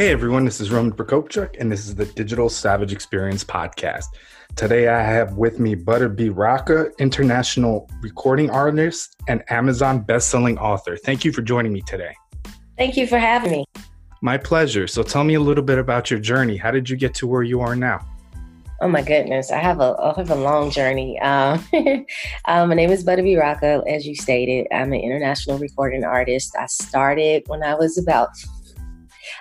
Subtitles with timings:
[0.00, 4.06] Hey everyone, this is Roman Prokopchuk, and this is the Digital Savage Experience podcast.
[4.56, 6.30] Today I have with me Butta B.
[6.30, 10.96] Rocka, international recording artist and Amazon best-selling author.
[10.96, 12.14] Thank you for joining me today.
[12.78, 13.66] Thank you for having me.
[14.22, 14.86] My pleasure.
[14.86, 16.56] So tell me a little bit about your journey.
[16.56, 18.00] How did you get to where you are now?
[18.80, 21.20] Oh my goodness, I have a I have a long journey.
[21.20, 21.62] Um,
[22.46, 23.34] um, my name is Butta B.
[23.34, 24.66] Rocka, as you stated.
[24.72, 26.56] I'm an international recording artist.
[26.58, 28.30] I started when I was about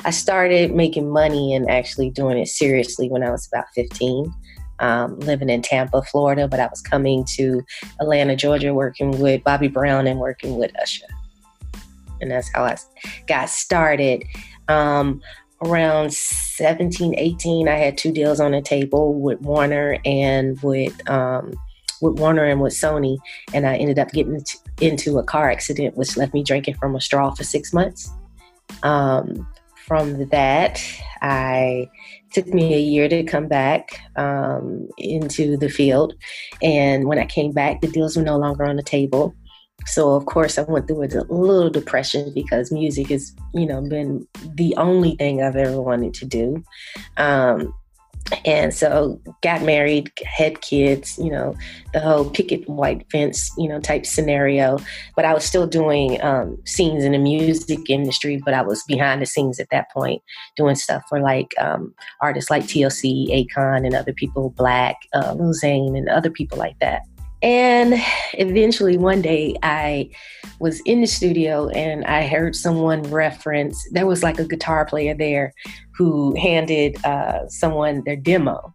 [0.06, 4.34] I started making money and actually doing it seriously when I was about 15.
[4.82, 7.62] Um, living in Tampa, Florida, but I was coming to
[8.00, 11.06] Atlanta, Georgia, working with Bobby Brown and working with Usher.
[12.22, 12.78] And that's how I
[13.28, 14.24] got started.
[14.70, 15.22] Um,
[15.66, 21.60] around 17, 18, I had two deals on the table with Warner and with um,
[22.02, 23.18] with Warner and with Sony,
[23.54, 24.42] and I ended up getting
[24.80, 28.10] into a car accident, which left me drinking from a straw for six months.
[28.84, 29.48] Um,
[29.90, 30.80] from that,
[31.24, 31.90] I
[32.32, 36.14] took me a year to come back um, into the field.
[36.62, 39.36] And when I came back, the deals were no longer on the table.
[39.88, 44.28] So of course I went through a little depression because music has, you know, been
[44.54, 46.64] the only thing I've ever wanted to do.
[47.18, 47.74] Um,
[48.46, 51.56] and so got married had kids you know
[51.94, 54.78] the whole picket white fence you know type scenario.
[55.16, 59.22] But i was still doing um, scenes in the music industry but i was behind
[59.22, 60.22] the scenes at that point
[60.56, 65.54] doing stuff for like um, artists like tlc akon and other people black uh, lil
[65.54, 67.02] zane and other people like that.
[67.42, 67.94] And
[68.34, 70.10] eventually, one day, I
[70.60, 75.14] was in the studio and I heard someone reference there was like a guitar player
[75.14, 75.54] there
[76.00, 78.74] who handed uh, someone their demo.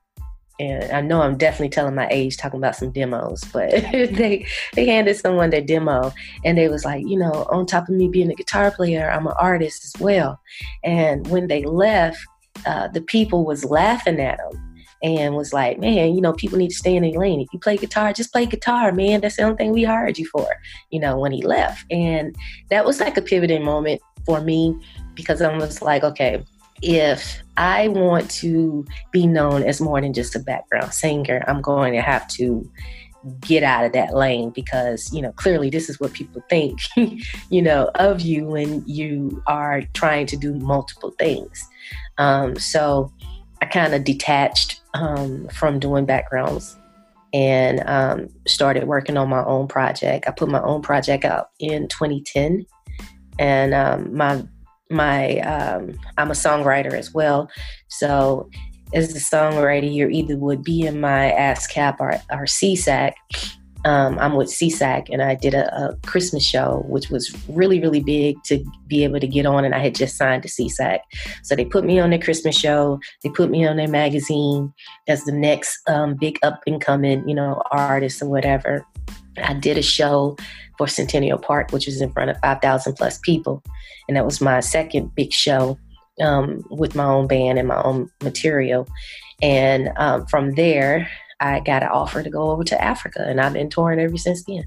[0.61, 4.87] And I know I'm definitely telling my age talking about some demos, but they they
[4.87, 6.13] handed someone their demo
[6.45, 9.27] and they was like, you know, on top of me being a guitar player, I'm
[9.27, 10.39] an artist as well.
[10.85, 12.19] And when they left,
[12.67, 16.71] uh, the people was laughing at them and was like, man, you know, people need
[16.71, 17.41] to stay in their lane.
[17.41, 19.23] If you play guitar, just play guitar, man.
[19.23, 20.47] That's the only thing we hired you for,
[20.91, 21.91] you know, when he left.
[21.91, 22.37] And
[22.69, 24.79] that was like a pivoting moment for me
[25.15, 26.45] because I was like, okay,
[26.83, 31.95] if I want to be known as more than just a background singer, I'm going
[31.95, 32.69] to have to
[33.41, 36.79] get out of that lane because you know clearly this is what people think
[37.49, 41.67] you know of you when you are trying to do multiple things
[42.19, 43.11] um, so
[43.63, 46.77] i kind of detached um, from doing backgrounds
[47.35, 50.27] and um, started working on my own project.
[50.29, 52.65] I put my own project out in 2010,
[53.41, 54.45] and um, my
[54.91, 57.51] my um, I'm a songwriter as well.
[57.89, 58.49] So
[58.93, 63.15] as a songwriter, you either would be in BMI ASCAP or, or SESAC,
[63.85, 68.03] um, I'm with SESAC and I did a, a, Christmas show, which was really, really
[68.03, 69.65] big to be able to get on.
[69.65, 71.01] And I had just signed to SESAC.
[71.43, 72.99] So they put me on their Christmas show.
[73.23, 74.73] They put me on their magazine
[75.07, 78.87] as the next um, big up and coming, you know, artist or whatever.
[79.43, 80.37] I did a show
[80.79, 83.63] for Centennial Park, which was in front of 5,000 plus people.
[84.09, 85.79] And that was my second big show
[86.21, 88.87] um, with my own band and my own material.
[89.43, 91.09] And um, from there,
[91.41, 94.45] I got an offer to go over to Africa, and I've been touring ever since
[94.45, 94.65] then.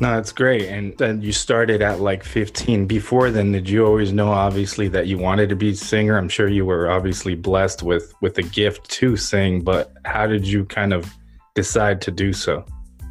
[0.00, 0.66] No, that's great.
[0.66, 2.86] And then you started at like 15.
[2.86, 6.16] Before then, did you always know obviously that you wanted to be a singer?
[6.16, 10.46] I'm sure you were obviously blessed with with a gift to sing, but how did
[10.46, 11.12] you kind of
[11.54, 12.64] decide to do so?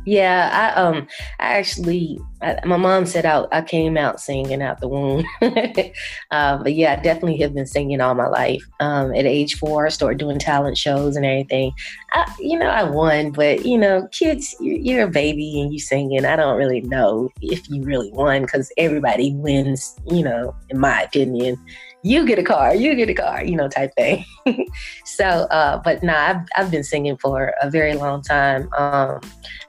[0.05, 1.07] Yeah, I um,
[1.39, 5.25] I actually, I, my mom said I, I came out singing out the womb,
[6.31, 8.63] uh, but yeah, I definitely have been singing all my life.
[8.79, 11.73] Um, at age four, I started doing talent shows and everything.
[12.13, 15.79] I, you know, I won, but you know, kids, you're, you're a baby and you
[15.79, 16.25] singing.
[16.25, 19.95] I don't really know if you really won because everybody wins.
[20.09, 21.57] You know, in my opinion
[22.01, 24.23] you get a car, you get a car, you know, type thing.
[25.05, 28.69] so, uh, but nah, I've, I've been singing for a very long time.
[28.77, 29.19] Um,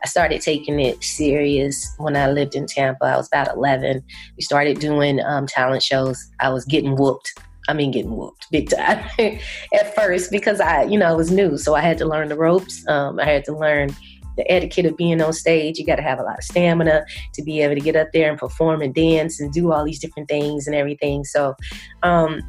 [0.03, 3.05] I started taking it serious when I lived in Tampa.
[3.05, 4.03] I was about 11.
[4.37, 6.31] We started doing um, talent shows.
[6.38, 7.32] I was getting whooped.
[7.69, 11.56] I mean, getting whooped big time at first because I, you know, it was new.
[11.56, 12.87] So I had to learn the ropes.
[12.88, 13.94] Um, I had to learn
[14.37, 15.79] the etiquette of being on stage.
[15.79, 17.05] You got to have a lot of stamina
[17.35, 19.99] to be able to get up there and perform and dance and do all these
[19.99, 21.25] different things and everything.
[21.25, 21.55] So,
[22.03, 22.41] um,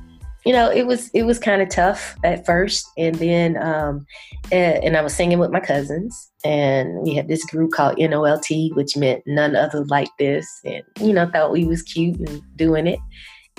[0.46, 4.06] you know, it was it was kind of tough at first, and then um,
[4.52, 8.76] and, and I was singing with my cousins, and we had this group called NOLT,
[8.76, 12.88] which meant none other like this, and you know, thought we was cute and doing
[12.88, 13.00] it,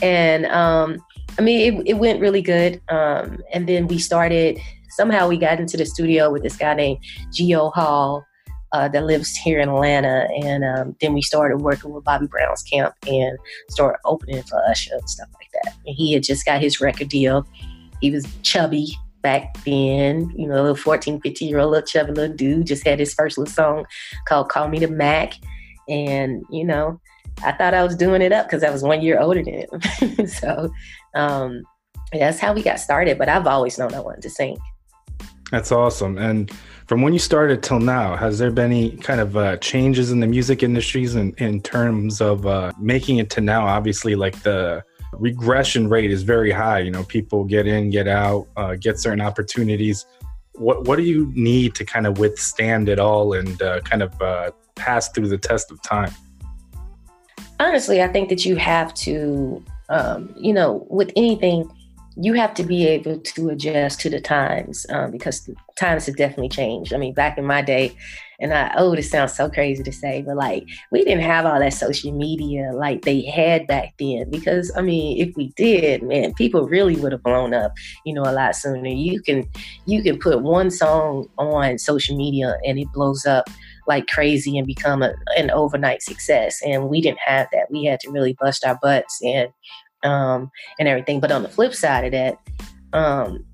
[0.02, 0.98] and um,
[1.38, 4.58] I mean, it, it went really good, um, and then we started.
[4.96, 6.98] Somehow we got into the studio with this guy named
[7.32, 8.24] Geo Hall,
[8.72, 10.28] uh, that lives here in Atlanta.
[10.42, 14.94] And um, then we started working with Bobby Brown's camp and started opening for Usher
[14.94, 15.74] and stuff like that.
[15.86, 17.46] And he had just got his record deal.
[18.00, 22.12] He was chubby back then, you know, a little 14, 15 year old little chubby
[22.12, 23.84] little dude, just had his first little song
[24.26, 25.34] called Call Me the Mac.
[25.88, 27.00] And, you know,
[27.44, 30.26] I thought I was doing it up because I was one year older than him.
[30.26, 30.72] so
[31.14, 31.62] um,
[32.12, 33.18] that's how we got started.
[33.18, 34.56] But I've always known I wanted to sing.
[35.52, 36.16] That's awesome.
[36.16, 36.50] And
[36.87, 40.19] from when you started till now, has there been any kind of uh, changes in
[40.19, 43.66] the music industries in, in terms of uh, making it to now?
[43.66, 44.82] Obviously, like the
[45.12, 46.78] regression rate is very high.
[46.78, 50.06] You know, people get in, get out, uh, get certain opportunities.
[50.54, 54.22] What what do you need to kind of withstand it all and uh, kind of
[54.22, 56.14] uh, pass through the test of time?
[57.60, 61.70] Honestly, I think that you have to, um, you know, with anything
[62.16, 65.48] you have to be able to adjust to the times um, because
[65.78, 66.92] times have definitely changed.
[66.92, 67.96] I mean, back in my day,
[68.40, 71.60] and I oh, this sounds so crazy to say, but like we didn't have all
[71.60, 74.30] that social media like they had back then.
[74.30, 77.72] Because I mean, if we did, man, people really would have blown up,
[78.04, 78.88] you know, a lot sooner.
[78.88, 79.48] You can
[79.86, 83.48] you can put one song on social media and it blows up
[83.86, 86.60] like crazy and become a, an overnight success.
[86.64, 87.70] And we didn't have that.
[87.70, 89.48] We had to really bust our butts and
[90.02, 91.20] um, and everything.
[91.20, 92.38] But on the flip side of that,
[92.93, 93.44] um,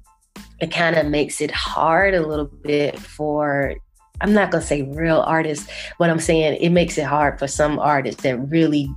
[0.61, 3.75] it kind of makes it hard a little bit for
[4.21, 7.79] I'm not gonna say real artists, but I'm saying it makes it hard for some
[7.79, 8.91] artists that really,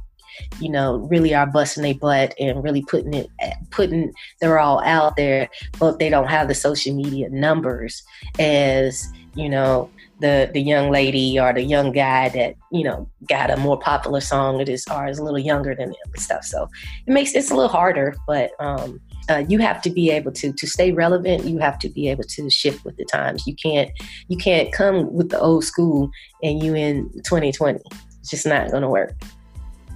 [0.60, 3.28] you know, really are busting their butt and really putting it
[3.70, 5.50] putting they're all out there,
[5.80, 8.02] but they don't have the social media numbers
[8.40, 9.90] as, you know,
[10.22, 14.22] the the young lady or the young guy that you know got a more popular
[14.22, 16.44] song that is or is a little younger than them and stuff.
[16.46, 16.70] So
[17.06, 20.54] it makes it's a little harder, but um, uh, you have to be able to
[20.54, 21.46] to stay relevant.
[21.46, 23.46] You have to be able to shift with the times.
[23.46, 23.90] You can't
[24.28, 26.10] you can't come with the old school
[26.42, 27.80] and you in 2020.
[28.20, 29.16] It's just not going to work.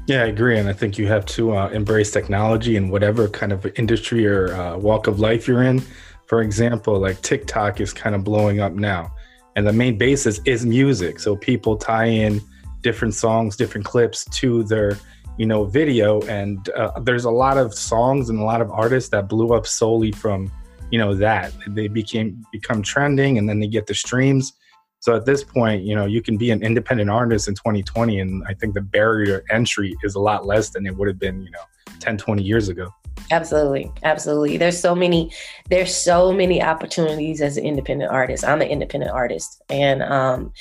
[0.08, 3.52] Yeah, I agree, and I think you have to uh, embrace technology in whatever kind
[3.52, 5.82] of industry or uh, walk of life you're in.
[6.28, 9.12] For example, like TikTok is kind of blowing up now
[9.56, 11.20] and the main basis is music.
[11.20, 12.42] So people tie in
[12.82, 14.98] different songs different clips to their
[15.38, 16.22] you know video.
[16.24, 19.66] And uh, there's a lot of songs and a lot of artists that blew up
[19.66, 20.52] solely from
[20.92, 21.52] you know that.
[21.68, 24.54] They became become trending and then they get the streams.
[25.00, 28.44] So at this point you know you can be an independent artist in 2020 and
[28.48, 31.52] i think the barrier entry is a lot less than it would have been you
[31.52, 31.60] know
[32.00, 32.90] 10 20 years ago
[33.32, 33.92] Absolutely.
[34.04, 34.58] Absolutely.
[34.58, 35.32] There's so many
[35.70, 38.46] there's so many opportunities as an independent artist.
[38.46, 40.52] I'm an independent artist and um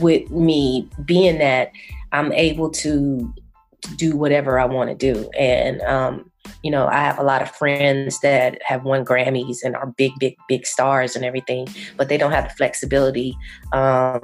[0.00, 1.70] with me being that
[2.12, 3.32] I'm able to
[3.96, 6.30] do whatever I want to do and um
[6.62, 10.12] you know, I have a lot of friends that have won Grammys and are big,
[10.18, 13.36] big, big stars and everything, but they don't have the flexibility
[13.72, 14.20] um,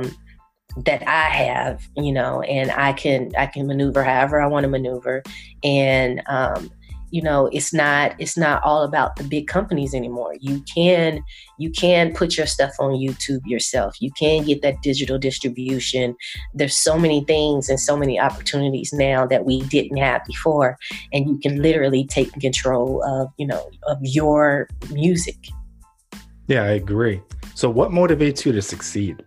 [0.84, 4.68] that I have, you know, and I can I can maneuver however I want to
[4.70, 5.22] maneuver,
[5.62, 6.70] and um,
[7.10, 10.34] you know it's not it's not all about the big companies anymore.
[10.40, 11.22] You can
[11.58, 14.00] you can put your stuff on youtube yourself.
[14.00, 16.16] You can get that digital distribution.
[16.54, 20.78] There's so many things and so many opportunities now that we didn't have before
[21.12, 25.36] and you can literally take control of you know of your music.
[26.46, 27.20] Yeah i agree.
[27.54, 29.24] So what motivates you to succeed?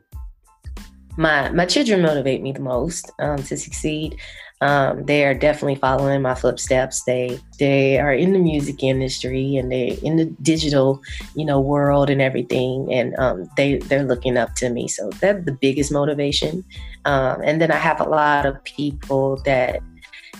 [1.18, 4.18] My my children motivate me the most um, to succeed
[4.62, 7.04] um, they are definitely following my footsteps.
[7.04, 11.02] They they are in the music industry and they in the digital,
[11.36, 12.92] you know, world and everything.
[12.92, 14.88] And um, they they're looking up to me.
[14.88, 16.64] So that's the biggest motivation.
[17.06, 19.80] Um, and then I have a lot of people that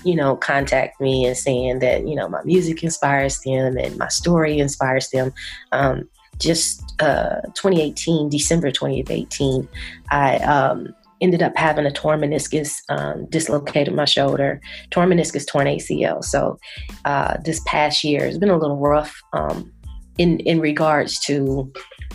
[0.04, 4.08] you know contact me and saying that you know my music inspires them and my
[4.08, 5.32] story inspires them.
[5.72, 6.10] Um,
[6.40, 9.68] just uh, 2018, December 2018,
[10.12, 15.68] I um, ended up having a torn meniscus, um, dislocated my shoulder, torn meniscus, torn
[15.68, 16.24] ACL.
[16.24, 16.58] So
[17.06, 19.72] uh, this past year has been a little rough um,
[20.18, 21.72] in in regards to.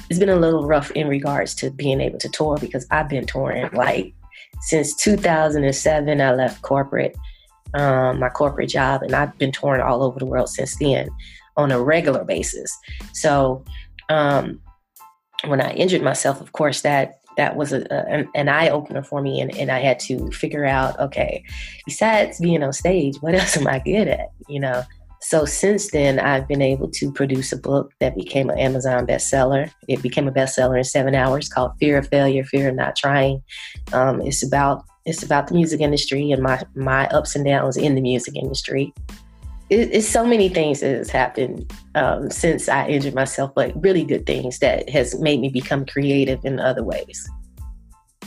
[0.08, 3.26] It's been a little rough in regards to being able to tour because I've been
[3.26, 4.14] touring like
[4.62, 6.20] since 2007.
[6.20, 7.16] I left corporate,
[7.74, 11.08] um, my corporate job, and I've been touring all over the world since then
[11.56, 12.76] on a regular basis.
[13.12, 13.64] So
[14.08, 14.60] um,
[15.46, 19.02] when I injured myself, of course, that that was a, a an, an eye opener
[19.02, 21.44] for me, and, and I had to figure out, okay,
[21.84, 24.30] besides being on stage, what else am I good at?
[24.48, 24.82] You know.
[25.24, 29.70] So since then, I've been able to produce a book that became an Amazon bestseller.
[29.86, 33.40] It became a bestseller in seven hours, called "Fear of Failure, Fear of Not Trying."
[33.92, 37.94] Um, it's about it's about the music industry and my my ups and downs in
[37.94, 38.92] the music industry.
[39.72, 44.04] It, it's so many things that has happened um, since I injured myself, but really
[44.04, 47.26] good things that has made me become creative in other ways.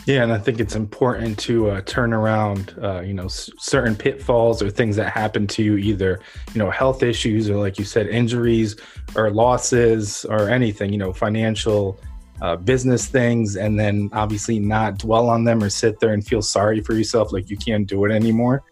[0.08, 3.96] Yeah, and I think it's important to uh, turn around, uh, you know, s- certain
[3.96, 6.20] pitfalls or things that happen to you, either
[6.54, 8.76] you know, health issues or, like you said, injuries
[9.16, 12.00] or losses or anything, you know, financial,
[12.42, 16.42] uh, business things, and then obviously not dwell on them or sit there and feel
[16.42, 18.64] sorry for yourself, like you can't do it anymore.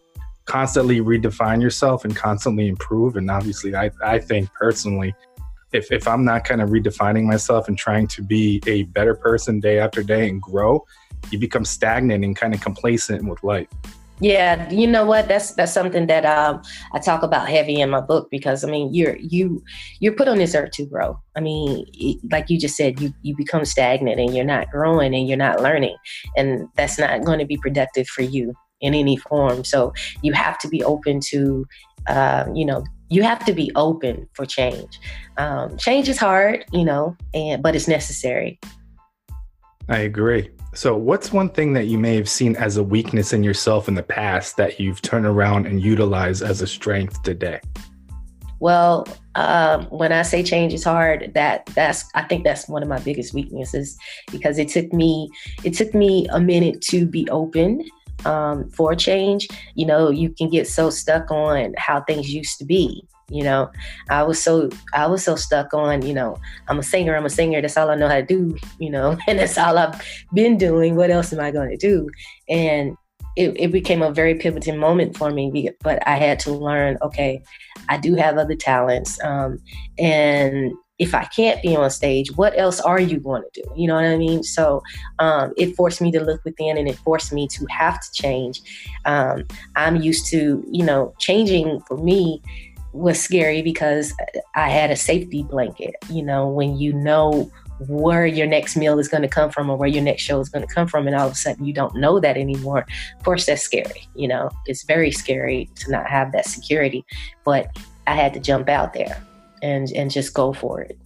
[0.45, 3.15] Constantly redefine yourself and constantly improve.
[3.15, 5.13] And obviously, I, I think personally,
[5.71, 9.59] if, if I'm not kind of redefining myself and trying to be a better person
[9.59, 10.85] day after day and grow,
[11.31, 13.67] you become stagnant and kind of complacent with life.
[14.19, 15.27] Yeah, you know what?
[15.27, 16.61] That's that's something that um,
[16.93, 19.63] I talk about heavy in my book because I mean you're you
[19.99, 21.19] you're put on this earth to grow.
[21.35, 21.85] I mean,
[22.31, 25.61] like you just said, you you become stagnant and you're not growing and you're not
[25.61, 25.97] learning,
[26.37, 28.53] and that's not going to be productive for you
[28.83, 29.63] in any form.
[29.63, 31.65] So you have to be open to,
[32.07, 34.99] uh, you know, you have to be open for change.
[35.37, 38.59] Um, change is hard, you know, and but it's necessary.
[39.89, 40.49] I agree.
[40.73, 43.93] So, what's one thing that you may have seen as a weakness in yourself in
[43.93, 47.59] the past that you've turned around and utilized as a strength today?
[48.59, 52.89] Well, um, when I say change is hard, that that's I think that's one of
[52.89, 53.97] my biggest weaknesses
[54.31, 55.29] because it took me
[55.63, 57.85] it took me a minute to be open
[58.25, 59.47] um, for change.
[59.75, 63.07] You know, you can get so stuck on how things used to be.
[63.29, 63.71] You know,
[64.09, 66.37] I was so I was so stuck on, you know,
[66.67, 69.17] I'm a singer, I'm a singer, that's all I know how to do, you know,
[69.27, 69.99] and that's all I've
[70.33, 70.95] been doing.
[70.95, 72.09] What else am I going to do?
[72.49, 72.95] And
[73.35, 77.41] it, it became a very pivoting moment for me, but I had to learn, okay,
[77.89, 79.19] I do have other talents.
[79.23, 79.57] Um,
[79.97, 83.69] and if I can't be on stage, what else are you going to do?
[83.75, 84.41] You know what I mean?
[84.41, 84.81] So
[85.19, 88.61] um, it forced me to look within and it forced me to have to change.
[89.03, 89.45] Um,
[89.75, 92.41] I'm used to, you know, changing for me
[92.93, 94.13] was scary because
[94.55, 95.95] I had a safety blanket.
[96.09, 97.51] You know, when you know
[97.89, 100.47] where your next meal is going to come from or where your next show is
[100.47, 102.85] going to come from, and all of a sudden you don't know that anymore.
[103.17, 104.07] Of course, that's scary.
[104.15, 107.03] You know, it's very scary to not have that security.
[107.43, 107.67] But
[108.07, 109.21] I had to jump out there
[109.63, 110.99] and and just go for it.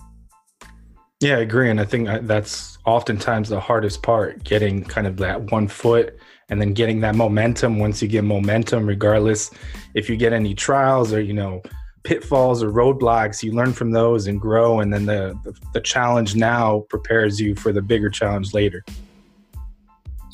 [1.22, 5.18] Yeah, I agree, and I think uh, that's oftentimes the hardest part: getting kind of
[5.18, 6.18] that one foot
[6.50, 7.80] and then getting that momentum.
[7.80, 9.52] Once you get momentum regardless
[9.94, 11.62] if you get any trials or you know
[12.04, 14.80] pitfalls or roadblocks you learn from those and grow.
[14.80, 18.86] And then the, the, the challenge now prepares you for the bigger challenge later.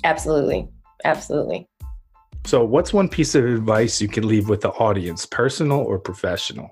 [0.04, 0.68] Absolutely.
[1.04, 1.68] Absolutely.
[2.46, 6.70] So what's one piece of advice you can leave with the audience personal or professional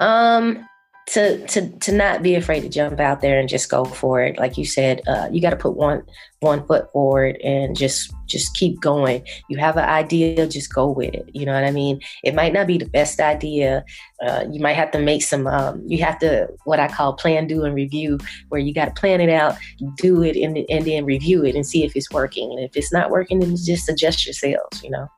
[0.00, 0.66] um
[1.10, 4.38] to to to not be afraid to jump out there and just go for it.
[4.38, 6.04] Like you said uh, you got to put one
[6.38, 9.26] one foot forward and just just keep going.
[9.48, 11.28] You have an idea just go with it.
[11.34, 12.00] You know what i mean?
[12.22, 13.84] It might not be the best idea.
[14.24, 17.48] Uh, you might have to make some um, you have to what i call plan
[17.48, 18.18] do and review
[18.50, 19.56] where you got to plan it out
[19.96, 22.50] do it and, and then review it and see if it's working.
[22.52, 25.08] And if it's not working then just adjust your sales you know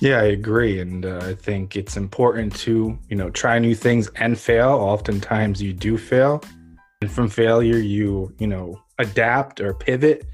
[0.00, 4.08] yeah, I agree, and uh, I think it's important to you know try new things
[4.16, 4.70] and fail.
[4.70, 6.42] Oftentimes, you do fail,
[7.00, 10.24] and from failure, you you know adapt or pivot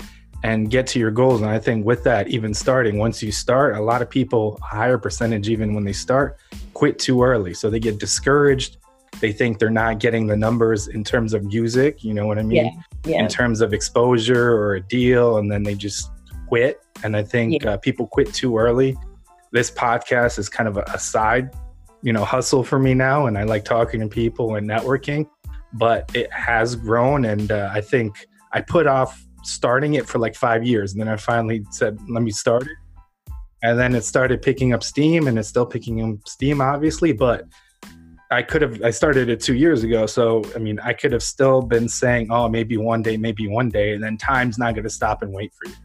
[0.42, 1.40] and get to your goals.
[1.40, 4.76] And I think with that, even starting once you start, a lot of people, a
[4.76, 6.38] higher percentage, even when they start,
[6.74, 8.76] quit too early, so they get discouraged.
[9.20, 12.04] They think they're not getting the numbers in terms of music.
[12.04, 12.66] You know what I mean?
[12.66, 13.12] Yeah.
[13.12, 13.22] yeah.
[13.22, 16.10] In terms of exposure or a deal, and then they just
[16.48, 16.82] quit.
[17.02, 17.70] And I think yeah.
[17.70, 18.98] uh, people quit too early
[19.54, 21.48] this podcast is kind of a, a, side,
[22.02, 25.26] you know, hustle for me now, and I like talking to people and networking.
[25.72, 30.34] But it has grown, and uh, I think I put off starting it for like
[30.34, 33.32] five years, and then I finally said, "Let me start it."
[33.62, 37.12] And then it started picking up steam, and it's still picking up steam, obviously.
[37.12, 37.44] But
[38.30, 41.22] I could have I started it two years ago, so I mean, I could have
[41.22, 44.84] still been saying, "Oh, maybe one day, maybe one day," and then time's not going
[44.84, 45.76] to stop and wait for you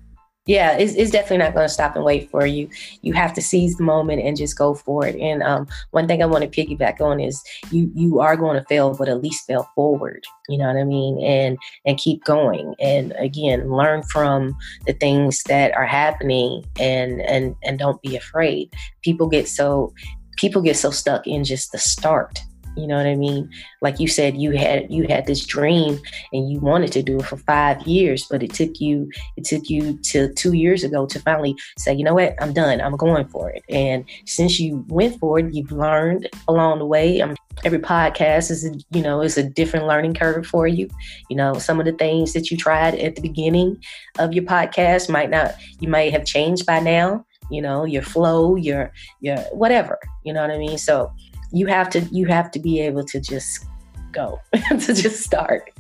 [0.46, 2.70] yeah, it's, it's definitely not going to stop and wait for you.
[3.02, 5.16] You have to seize the moment and just go for it.
[5.16, 8.66] And um, one thing I want to piggyback on is you you are going to
[8.66, 10.24] fail, but at least fail forward.
[10.48, 11.24] You know what I mean?
[11.24, 12.74] And and keep going.
[12.80, 18.74] And again, learn from the things that are happening, and and and don't be afraid.
[19.04, 19.94] People get so
[20.38, 22.40] people get so stuck in just the start
[22.80, 23.50] You know what I mean?
[23.82, 26.00] Like you said, you had you had this dream
[26.32, 29.70] and you wanted to do it for five years, but it took you it took
[29.70, 32.80] you to two years ago to finally say, you know what, I'm done.
[32.80, 33.64] I'm going for it.
[33.68, 37.20] And since you went for it, you've learned along the way.
[37.20, 40.90] I'm, every podcast is a, you know is a different learning curve for you.
[41.30, 43.84] You know, some of the things that you tried at the beginning
[44.20, 47.26] of your podcast might not you might have changed by now.
[47.52, 50.00] You know, your flow, your your whatever.
[50.24, 50.78] You know what I mean?
[50.78, 51.12] So
[51.52, 53.66] you have to you have to be able to just
[54.12, 55.72] go to just start.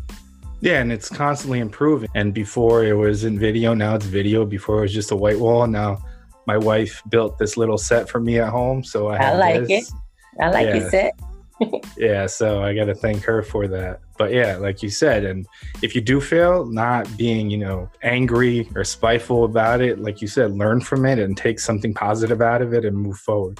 [0.61, 2.09] Yeah and it's constantly improving.
[2.15, 4.45] And before it was in video now it's video.
[4.45, 5.67] Before it was just a white wall.
[5.67, 6.03] Now
[6.47, 9.89] my wife built this little set for me at home so i, I like this.
[9.89, 10.41] it.
[10.41, 10.75] I like yeah.
[10.75, 11.19] your set.
[11.97, 13.99] Yeah so i got to thank her for that.
[14.17, 15.45] But yeah like you said and
[15.81, 20.27] if you do fail not being you know angry or spiteful about it like you
[20.27, 23.59] said learn from it and take something positive out of it and move forward.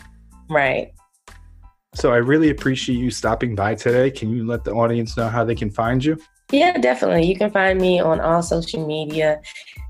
[0.49, 0.91] Right
[1.93, 4.12] so I really appreciate you stopping by today.
[4.12, 6.17] Can you let the audience know how they can find you?
[6.51, 7.25] Yeah, definitely.
[7.25, 9.41] You can find me on all social media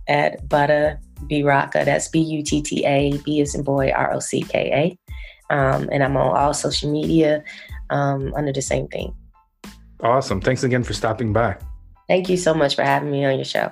[0.08, 1.86] at Butta B Rocka.
[1.86, 4.98] That's B U T T A B is in boy R O C K
[5.52, 5.54] A.
[5.54, 7.44] Um, and I'm on all social media
[7.90, 9.16] um, under the same thing.
[10.02, 10.42] Awesome.
[10.42, 11.58] Thanks again for stopping by.
[12.08, 13.72] Thank you so much for having me on your show.